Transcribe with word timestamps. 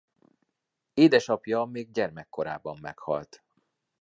Édesapja 0.93 1.65
még 1.65 1.91
gyermekkorában 1.91 2.77
meghalt. 2.81 3.43